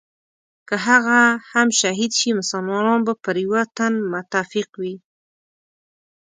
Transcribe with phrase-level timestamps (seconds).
[0.67, 1.19] که هغه
[1.51, 4.95] هم شهید شي مسلمانان به پر یوه تن متفق وي.